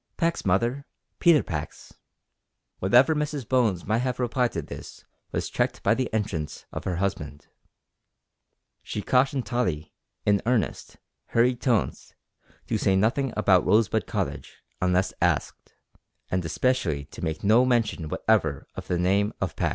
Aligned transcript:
"Pax, 0.17 0.43
mother; 0.45 0.87
Peter 1.19 1.43
Pax." 1.43 1.93
Whatever 2.79 3.13
Mrs 3.13 3.47
Bones 3.47 3.85
might 3.85 3.99
have 3.99 4.19
replied 4.19 4.51
to 4.53 4.63
this 4.63 5.05
was 5.31 5.47
checked 5.47 5.83
by 5.83 5.93
the 5.93 6.11
entrance 6.11 6.65
of 6.73 6.85
her 6.85 6.95
husband. 6.95 7.45
She 8.81 9.03
cautioned 9.03 9.45
Tottie, 9.45 9.93
in 10.25 10.41
earnest, 10.47 10.97
hurried 11.27 11.61
tones, 11.61 12.15
to 12.65 12.79
say 12.79 12.95
nothing 12.95 13.31
about 13.37 13.63
Rosebud 13.67 14.07
Cottage 14.07 14.63
unless 14.81 15.13
asked, 15.21 15.75
and 16.31 16.43
especially 16.43 17.05
to 17.05 17.21
make 17.23 17.43
no 17.43 17.63
mention 17.63 18.09
whatever 18.09 18.65
of 18.73 18.87
the 18.87 18.97
name 18.97 19.35
of 19.39 19.55
Pax. 19.55 19.69